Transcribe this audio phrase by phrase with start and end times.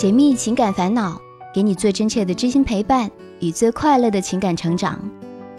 [0.00, 1.20] 解密情感烦恼，
[1.52, 4.98] 给你最真切的知心陪伴与最快乐的情感成长。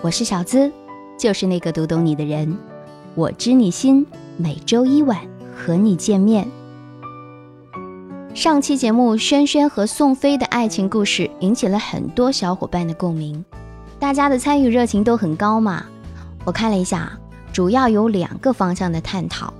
[0.01, 0.71] 我是小资，
[1.15, 2.57] 就是那个读懂你的人。
[3.13, 4.03] 我知你心，
[4.37, 5.19] 每周一晚
[5.55, 6.47] 和你见面。
[8.33, 13.45] 上期节目，轩轩和宋飞的爱情故事引起了很多小伙伴的共鸣，
[13.99, 15.85] 大家的参与热情都很高嘛。
[16.43, 17.15] 我看了一下，
[17.53, 19.53] 主要有两个方向的探讨，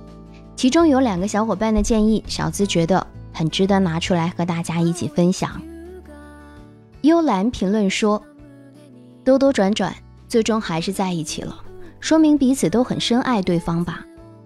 [0.56, 5.60] 其中有两个小伙伴的建议，小资觉得很值得拿出来和大家一起分享。
[7.00, 8.22] 幽兰评论说
[9.24, 9.94] ：“兜兜转转，
[10.28, 11.56] 最终还是在一起了，
[12.00, 14.04] 说明彼此都很深爱对方吧？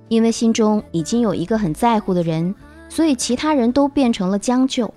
[0.09, 2.55] 因为心中已经有一个很在乎的人。”
[2.89, 4.95] 所以其他人都变成了将就。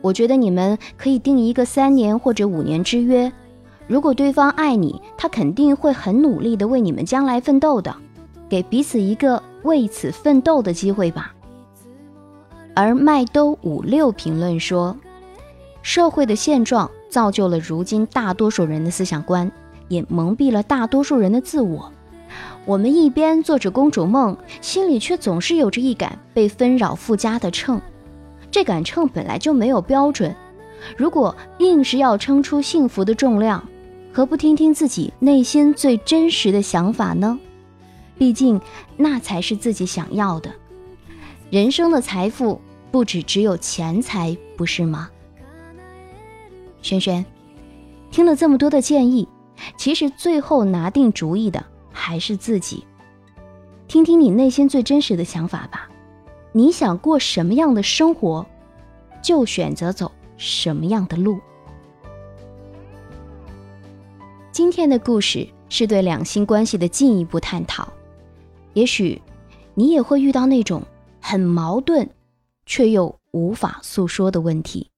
[0.00, 3.30] 我觉得你们可以定一个三年或者五年之约。
[3.86, 7.94] 如果对方爱你，他肯定会很努力的为你们将来奋斗的，
[8.48, 11.34] 给彼此一个为此奋斗的机会吧。
[12.74, 14.96] 而麦兜五六评论说，
[15.82, 19.50] 社会的现状造就了如今大多数人的思想观，
[19.88, 21.92] 也蒙蔽了大多数人的自我。
[22.64, 27.80] 我们一边做着公主梦，心里却总是有着一杆被纷扰附加的秤。
[28.50, 30.34] 这杆秤本来就没有标准，
[30.96, 33.66] 如果硬是要称出幸福的重量，
[34.12, 37.38] 何不听听自己内心最真实的想法呢？
[38.18, 38.60] 毕竟
[38.96, 40.50] 那才是自己想要的。
[41.50, 42.60] 人生的财富
[42.92, 45.10] 不止只有钱财，不是吗？
[46.80, 47.26] 轩轩，
[48.12, 49.28] 听了这么多的建议，
[49.76, 51.64] 其实最后拿定主意的。
[51.92, 52.86] 还是自己，
[53.88, 55.90] 听听你内心最真实的想法吧。
[56.52, 58.46] 你想过什么样的生活，
[59.20, 61.40] 就选择走什么样的路。
[64.52, 67.88] 今天的故事是对两性关系的进一步探讨。
[68.72, 69.20] 也许
[69.74, 70.80] 你也会遇到那种
[71.20, 72.08] 很矛盾，
[72.66, 74.88] 却又无法诉说的问题。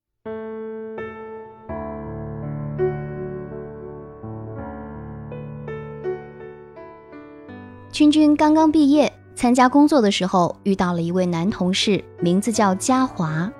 [7.91, 13.53] 君君刚刚毕业，参加工作的时候遇到了一位男同事，名字叫嘉华。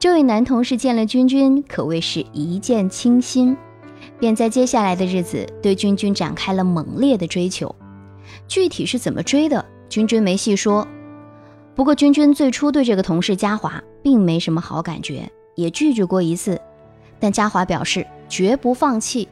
[0.00, 3.56] 这位男同事见了君君，可谓是一见倾心，
[4.18, 7.72] 便在接下来的日子对君君展开了猛烈的追求。
[8.48, 10.86] 具体是怎么追的，君君没细说。
[11.78, 16.60] 不过君君最初对这个同事嘉华并没什么好感觉，也拒绝过一次。
[17.20, 19.28] 但嘉华表示绝不放弃，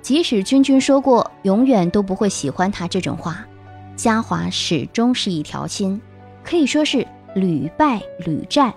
[0.00, 3.44] 即使君君说过永远都不会喜欢他这种话。
[3.96, 6.00] 嘉华始终是一条心，
[6.44, 8.72] 可以说是屡败屡战。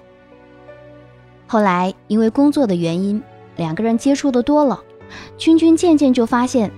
[1.46, 3.22] 后来因为工作的原因，
[3.58, 4.82] 两个人接触的多了，
[5.38, 6.72] 君君渐渐就发现，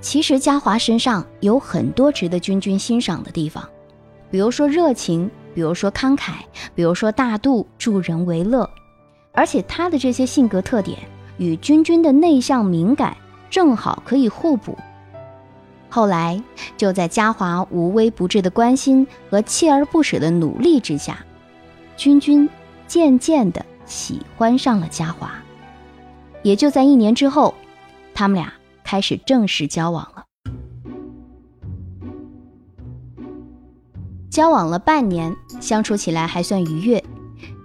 [0.00, 3.68] 其实嘉华身上有很多值得君君欣赏的地方，
[4.30, 6.32] 比如说热情，比如说慷慨，
[6.74, 8.68] 比如说大度、助人为乐，
[9.32, 10.98] 而且他的这些性格特点
[11.38, 13.16] 与君君的内向敏感
[13.48, 14.76] 正好可以互补。
[15.88, 16.42] 后来，
[16.76, 21.24] 就在嘉华无微不至的关心和锲而不舍的努力之下，
[21.96, 22.48] 君君
[22.88, 25.32] 渐渐的喜欢上了嘉华。
[26.42, 27.54] 也就在一年之后，
[28.12, 30.24] 他们俩开始正式交往了。
[34.34, 37.00] 交往了半年，相处起来还算愉悦。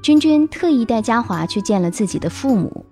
[0.04, 2.86] 君君特意带嘉华去见了自己的父母，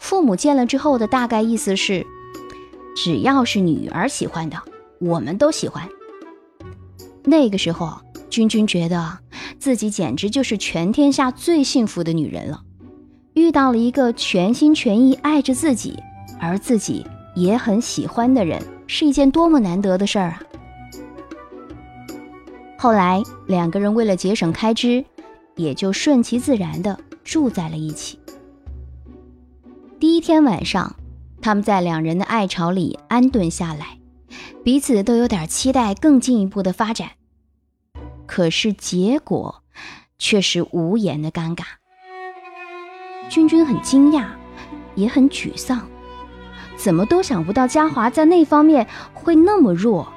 [0.00, 2.04] 父母见了之后的大概意思是。
[2.96, 4.60] 只要是女儿喜欢的，
[4.98, 5.88] 我们都喜欢。
[7.22, 7.96] 那个时候，
[8.28, 9.18] 君君觉得
[9.60, 12.62] 自己简直就是全天下最幸福的女人了，
[13.34, 15.96] 遇到了一个全心全意爱着自己，
[16.40, 17.06] 而自己
[17.36, 20.42] 也很喜欢的人，是一件多么难得的事儿啊！
[22.78, 25.04] 后来，两个人为了节省开支，
[25.54, 28.18] 也就顺其自然的住在了一起。
[29.98, 30.94] 第一天晚上。
[31.42, 33.98] 他们在两人的爱巢里安顿下来，
[34.64, 37.10] 彼此都有点期待更进一步的发展。
[38.26, 39.62] 可是结果
[40.18, 41.64] 却是无言的尴尬。
[43.28, 44.24] 君君很惊讶，
[44.96, 45.86] 也很沮丧，
[46.74, 50.08] 怎么都想不到嘉华在那方面会那么弱。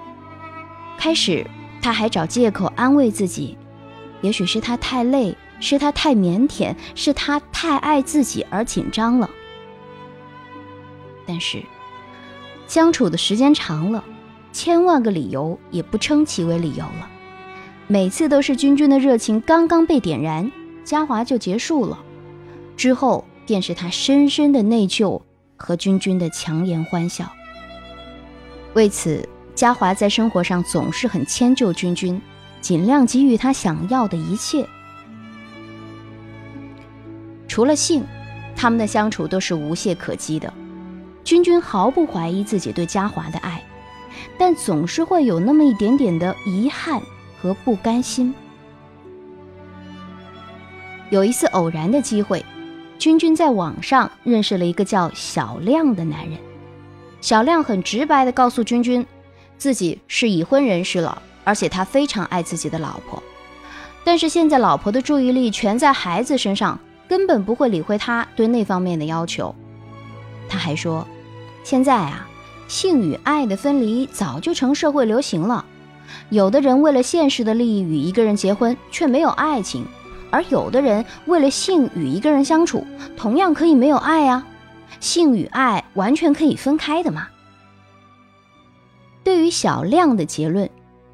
[0.97, 1.45] 开始
[1.81, 3.57] 他还找借口安慰自己，
[4.21, 9.29] 也许是他太累，是他太腼腆，是他太爱自己而紧张了。
[11.25, 11.63] 但是，
[12.67, 14.03] 相处的时间长了，
[14.51, 17.09] 千万个理由也不称其为理由了。
[17.87, 20.51] 每次都是君君的热情刚刚被点燃，
[20.83, 21.97] 嘉华就结束了，
[22.75, 25.21] 之后便是他深深的内疚
[25.55, 27.31] 和君君的强颜欢笑。
[28.73, 29.27] 为此，
[29.59, 32.21] 嘉华在生活上总是很迁就君君，
[32.61, 34.65] 尽量给予他想要的一切。
[37.45, 38.05] 除了性，
[38.55, 40.53] 他们的相处都是无懈可击的。
[41.25, 43.61] 君君毫不怀疑自己对嘉华的爱，
[44.37, 47.01] 但总是会有那么一点点的遗憾
[47.41, 48.33] 和不甘心。
[51.09, 52.45] 有一次偶然的机会，
[52.97, 56.39] 君君在网上认识了一个叫小亮的男人。
[57.19, 59.05] 小亮很直白地告诉君君，
[59.59, 63.21] 自己是已婚人士了，而且他非常爱自己的老婆。
[64.03, 69.53] 但是现在老婆的注意力全在孩子身上，根本不会理会他对那方面的要求。
[70.47, 71.05] 他还说，
[71.63, 72.25] 现在啊，
[72.69, 75.65] 性与爱的分离早就成社会流行了。
[76.29, 79.83] 有的人为了现实的利益与一个人结婚，却没有爱情；
[80.31, 84.47] 而有的人为了性与一个人相处，同样可以没有爱啊。
[84.99, 87.27] 性与爱完全可以分开的嘛？
[89.29, 90.67] 对于小亮的结论，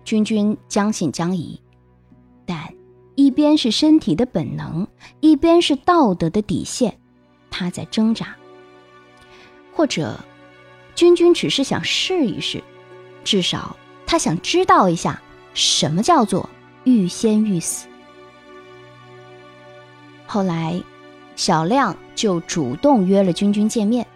[0.06, 1.60] 君君将信将疑，
[2.46, 2.74] 但
[3.16, 4.88] 一边是身体的本能，
[5.20, 6.98] 一边是道德的底线，
[7.52, 8.34] 他在挣扎。
[9.74, 10.18] 或者，
[10.96, 12.64] 君君只是想试一试，
[13.26, 13.76] 至少
[14.08, 15.22] 他想知道一下
[15.54, 16.50] 什么叫做
[16.86, 17.86] 欲仙欲死。
[20.26, 20.82] 后来。
[21.36, 24.08] 小亮就主动约了君君见面。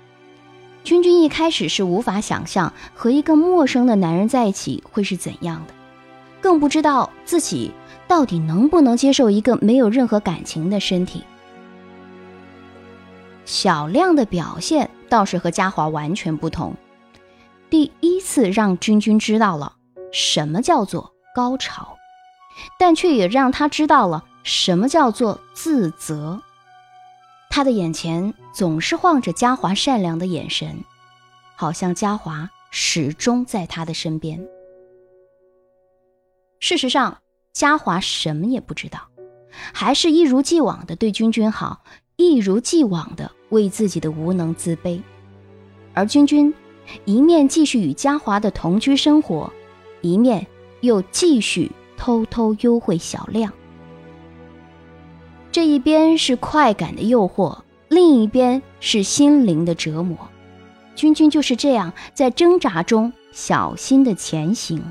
[0.83, 5.73] 君君一开始是无法想象和一个陌生的男人在一起会是怎样的，
[6.41, 7.71] 更不知道自己
[8.07, 11.23] 到底能不能接受一个没有任何感情的身体。
[13.45, 16.75] 小亮的表现倒是和嘉华完全不同，
[17.69, 19.73] 第一次让君君知道了
[20.11, 21.97] 什么叫做高潮，
[22.79, 26.41] 但却也让他知道了什么叫做自责。
[27.49, 30.83] 他的眼前总是晃着嘉华善良的眼神，
[31.55, 34.45] 好像嘉华始终在他的身边。
[36.59, 37.19] 事实上，
[37.53, 39.07] 嘉华什么也不知道，
[39.73, 41.83] 还是一如既往的对君君好，
[42.17, 45.01] 一如既往的为自己的无能自卑。
[45.93, 46.53] 而君君
[47.05, 49.51] 一面继续与嘉华的同居生活，
[50.01, 50.45] 一面
[50.81, 53.51] 又继续偷偷幽会小亮。
[55.51, 57.57] 这一边是快感的诱惑，
[57.99, 60.17] 另一边是心灵的折磨。
[60.95, 64.81] 君君就是这样在挣扎中小心的前行。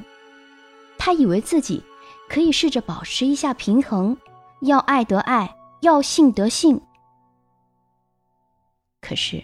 [0.99, 1.83] 他以为自己
[2.29, 4.15] 可以试着保持一下平衡，
[4.61, 6.79] 要爱得爱，要性得性。
[9.01, 9.43] 可是，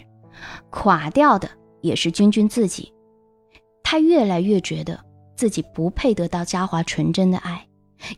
[0.69, 1.49] 垮掉的
[1.81, 2.93] 也是君君自己。
[3.81, 5.03] 他越来越觉得
[5.35, 7.65] 自己不配得到嘉华纯真的爱。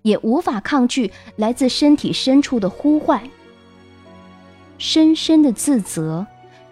[0.01, 3.23] 也无法抗拒来自身体深处的呼唤，
[4.77, 6.25] 深深的自责，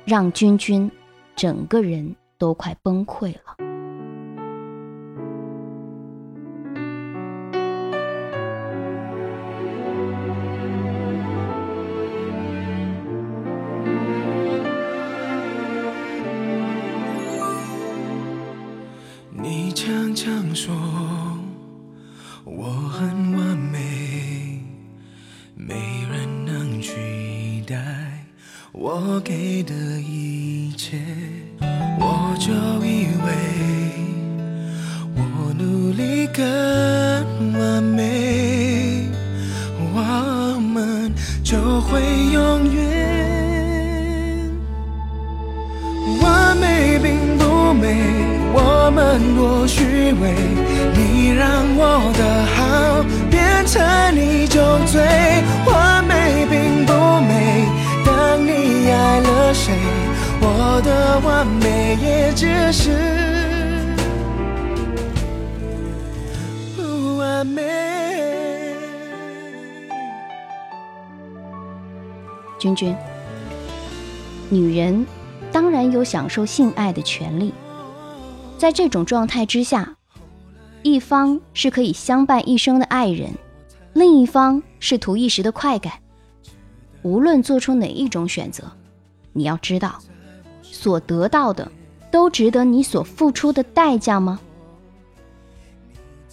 [0.05, 0.89] 让君君
[1.35, 3.55] 整个人都快崩溃了。
[19.31, 20.73] 你常常说。
[22.47, 24.61] 我很完美，
[25.55, 25.94] 没
[28.77, 30.97] 我给的一切。
[31.97, 32.51] 我就
[32.85, 33.31] 以为
[35.15, 36.43] 我努力更
[37.53, 39.07] 完美，
[39.93, 41.09] 我们
[41.41, 42.01] 就会
[42.33, 42.81] 永远。
[46.21, 48.03] 完美并不美。
[48.57, 50.35] 我们多虚伪，
[50.93, 53.81] 你让我的好变成
[60.77, 62.91] 我的完美也只是
[66.75, 67.63] 不完美。
[72.59, 72.93] 君君，
[74.49, 75.05] 女人
[75.49, 77.53] 当然有享受性爱的权利。
[78.57, 79.95] 在这种状态之下，
[80.83, 83.31] 一方是可以相伴一生的爱人，
[83.93, 85.93] 另一方是图一时的快感。
[87.01, 88.69] 无论做出哪一种选择，
[89.31, 90.01] 你要知道，
[90.75, 91.71] 所得到的
[92.11, 94.39] 都值得你所付出的代价吗？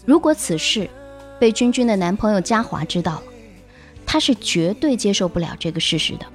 [0.05, 0.91] 如果此事
[1.39, 3.23] 被君君的男朋友嘉华知道了，
[4.05, 6.27] 他是绝对接受不了这个事实的。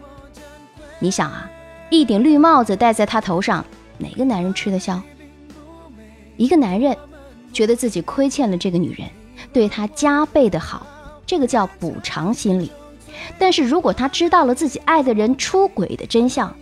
[0.99, 1.51] 你想啊，
[1.89, 3.63] 一顶绿帽子戴在他头上，
[3.97, 5.01] 哪个男人吃得消？
[6.37, 6.95] 一个男人
[7.51, 9.09] 觉得自己亏欠了这个女人，
[9.51, 10.87] 对她加倍的好，
[11.25, 12.71] 这个叫补偿心理。
[13.37, 16.55] 但是如果他知道了自己爱的人出轨的真相，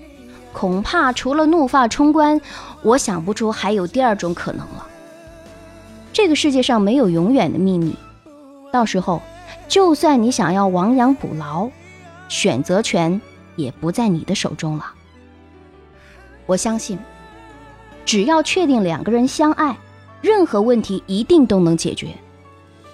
[0.55, 2.39] 恐怕除了怒发冲冠，
[2.81, 4.87] 我想不出还有第二种可能了。
[6.13, 7.93] 这个世界上没有永远的秘密，
[8.71, 9.21] 到时候
[9.67, 11.69] 就算你想要亡羊补牢，
[12.29, 13.19] 选择权
[13.57, 14.85] 也不在你的手中了。
[16.45, 16.97] 我相信，
[18.05, 19.75] 只要确定两个人相爱，
[20.21, 22.07] 任何问题一定都能解决。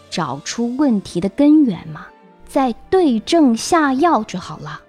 [0.09, 2.07] 找出问题的根源嘛，
[2.47, 4.81] 再对症下药就好了，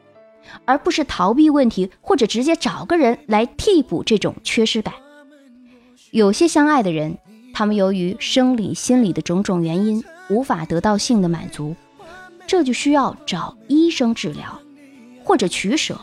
[0.65, 4.95] 而不是逃避问题或者直接找个人来替补这种缺失感。
[6.11, 7.17] 有些相爱的人，
[7.55, 11.75] 他们由于生理、心理的种种原因，无法得到性的满足，
[12.47, 14.61] 这就需要找医生治疗，
[15.25, 16.01] 或者取舍。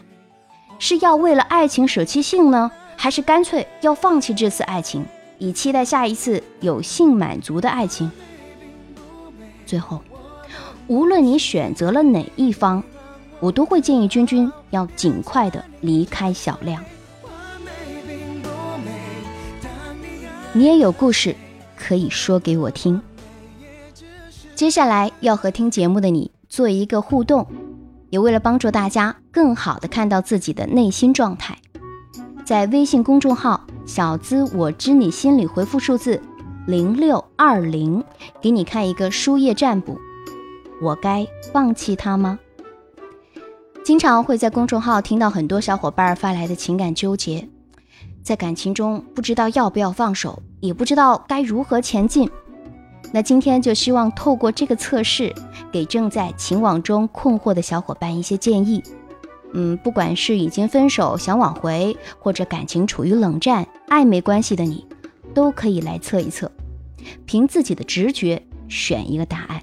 [0.80, 5.06] 是要为了爱情舍弃性呢，还是干脆要放弃这次爱情，
[5.38, 8.10] 以期待下一次有性满足的爱情？
[9.66, 10.02] 最后，
[10.88, 12.82] 无论你选择了哪一方，
[13.40, 16.84] 我都会建议君君要尽快的离开小亮。
[20.54, 21.36] 你也有故事
[21.78, 23.02] 可以说给我听。
[24.56, 27.48] 接下来要和听节目的你做一个互动。
[28.10, 31.56] 也为了帮助大家更好的看到自己的内心状态，
[32.44, 36.20] 在微信公众号“小资我知你心”里回复数字
[36.66, 38.04] 零六二零，
[38.42, 39.96] 给你看一个书页占卜。
[40.82, 42.40] 我该放弃他吗？
[43.90, 47.50] 经常会在公众号听到很多小伙伴发来的情感纠结，
[48.22, 52.30] 在感情中不知道要不要放手，也不知道该如何前进。
[53.12, 55.34] 那今天就希望透过这个测试，
[55.72, 58.84] 给正在情网中困惑的小伙伴一些建议。
[59.54, 64.86] 嗯，不管是已经分手想挽回，或者感情处于冷战暧昧关系的你，
[65.34, 66.52] 都可以来测一测，
[67.26, 69.60] 凭自己的直觉选一个答案。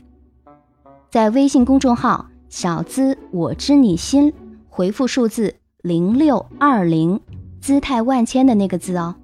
[1.08, 4.32] 在微信公众号“小资我知你心”
[4.68, 7.20] 回复数字零六二零，
[7.60, 9.14] 姿态万千的那个字哦，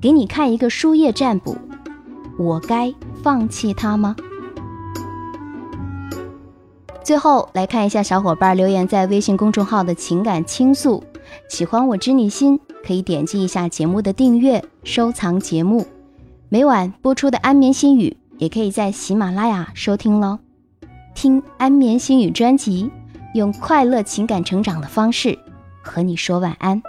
[0.00, 1.56] 给你看一个书页占卜。
[2.38, 2.92] 我该
[3.22, 4.14] 放弃他吗？
[7.02, 11.02] 最后来看一下小伙伴留言在微信公众号的情感倾诉。
[11.48, 15.86] 喜欢我知你心，可以点击一下节目的订阅，收藏节目。
[16.50, 20.38] 每晚播出的安眠心语，也可以在喜马拉雅收听喽。
[21.20, 22.88] 听安眠心语专辑，
[23.34, 25.36] 用快乐情感成长的方式
[25.82, 26.80] 和你说晚安。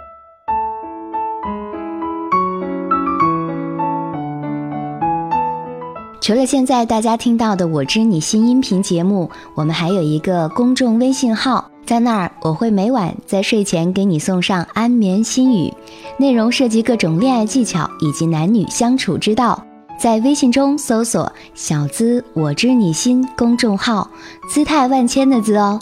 [6.20, 15.74] 除了现在大家听到的《我知你心》音频节目，我们还有一个公众微信号，在那儿我会每晚在睡前给你送上安眠心语，
[16.20, 19.66] 内容涉及各种恋爱技巧以及男女相处之道。
[20.00, 24.10] 在微信中搜索“小资我知你心”公众号，
[24.48, 25.78] 姿态万千的“资”哦。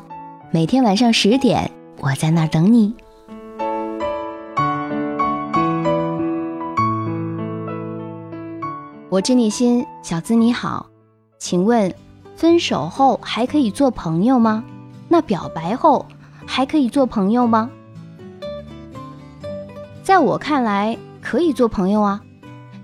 [0.50, 1.70] 每天晚上十点，
[2.00, 2.92] 我在那儿等你。
[9.08, 10.86] 我知你心，小资你好，
[11.38, 11.94] 请问，
[12.34, 14.64] 分手后还可以做朋友吗？
[15.06, 16.04] 那表白后
[16.44, 17.70] 还可以做朋友吗？
[20.02, 22.20] 在我看来，可以做朋友啊，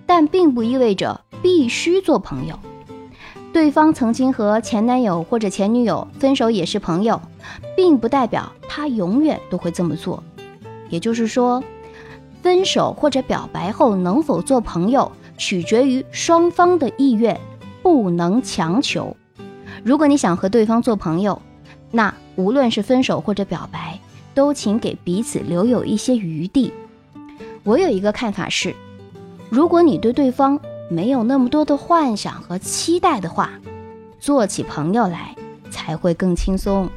[0.07, 2.58] 但并不意味着必须做朋友。
[3.52, 7.20] 对方曾经和前男友或者前女友分手也是朋友，
[7.76, 10.24] 并不代表他永远都会这么做。
[10.88, 11.62] 也就是说，
[12.42, 15.12] 分手或者表白后能否做朋友？
[15.36, 17.38] 取决于双方的意愿，
[17.82, 19.14] 不能强求。
[19.82, 21.42] 如果你想和对方做朋友，
[21.90, 23.98] 那无论是分手或者表白，
[24.32, 26.72] 都请给彼此留有一些余地。
[27.64, 28.74] 我有一个看法是，
[29.50, 30.58] 如果你对对方
[30.88, 33.50] 没有那么多的幻想和期待的话，
[34.21, 35.35] 做起朋友来
[35.71, 36.88] 才会更轻松。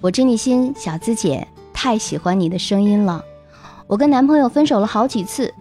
[0.00, 3.24] 我知你心，小资姐太喜欢你的声音了。
[3.86, 5.52] 我跟男朋友分手了好几次，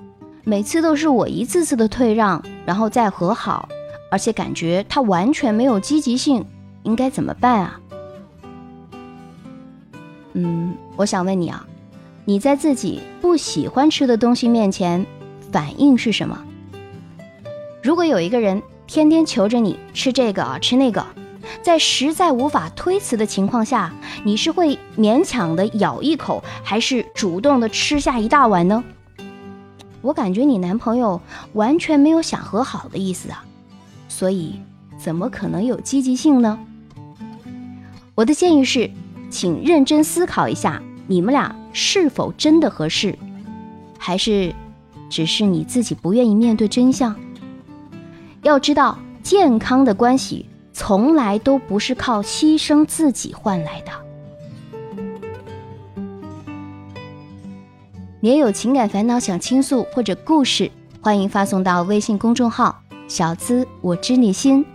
[0.44, 3.70] 每次都是我一次次的退让，然后再和好，
[4.12, 6.46] 而且感觉他完全没有积极性，
[6.84, 7.80] 应该怎么办啊？
[10.34, 11.66] 嗯，我想问你啊，
[12.28, 15.06] 你在自己不喜欢吃的东西面前，
[15.52, 16.44] 反应是什么？
[17.84, 21.06] 如果有一个人天天求着你吃这个啊吃那个。
[21.62, 28.84] 在实在无法推辞的情况下，你是会勉强的咬一口，还是主动的吃下一大碗呢？
[30.02, 31.22] 我感觉你男朋友
[31.54, 33.46] 完全没有想和好的意思啊，
[34.10, 34.60] 所以
[34.98, 36.58] 怎么可能有积极性呢？
[38.16, 38.90] 我的建议是，
[39.30, 43.18] 请认真思考一下，你们俩是否真的合适，
[43.98, 44.54] 还是
[45.10, 47.16] 只是你自己不愿意面对真相？
[48.42, 50.46] 要知道，健康的关系。
[50.78, 53.92] 从来都不是靠牺牲自己换来的。
[58.20, 60.70] 你也有情感烦恼想倾诉或者故事，
[61.00, 64.66] 欢迎发送到微信公众号“小资我知你心”，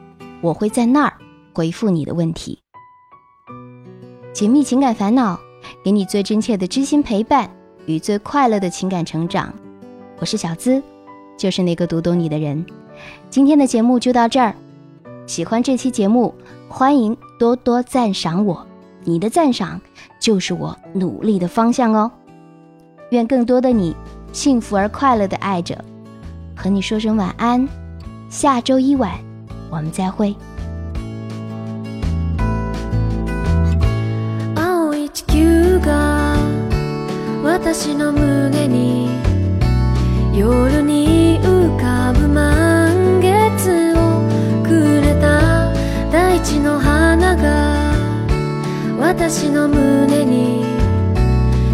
[0.40, 1.12] 我会在那儿
[1.52, 2.58] 回复你的问题。
[4.32, 5.38] 解密情感烦恼，
[5.84, 7.50] 给你最真切的知心陪伴
[7.86, 9.52] 与最快乐的情感成长。
[10.18, 10.82] 我是小资，
[11.38, 12.64] 就是那个读懂你的人。
[13.30, 14.54] 今天的节目就到这儿。
[15.26, 16.34] 喜欢这期节目，
[16.68, 18.66] 欢迎多多赞赏我，
[19.04, 19.80] 你的赞赏
[20.20, 22.10] 就是我努力的方向哦。
[23.10, 23.94] 愿更多的你
[24.32, 25.82] 幸福而快乐的爱着，
[26.56, 27.66] 和你说声晚安。
[28.28, 29.12] 下周一晚
[29.70, 30.34] 我们再会。
[35.80, 36.36] が
[37.42, 39.08] 私の胸に
[40.34, 44.22] 夜に浮かぶ満月を
[44.62, 45.72] くれた
[46.10, 47.92] 大地の花が
[48.98, 50.64] 私の胸に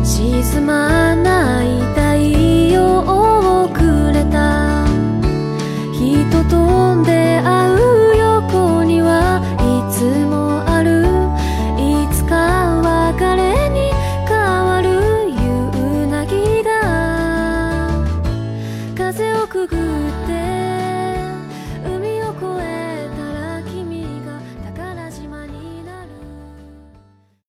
[0.05, 2.01] 沈まない太
[2.73, 3.01] 陽
[3.65, 4.87] をくれた。
[5.93, 7.26] 人と出会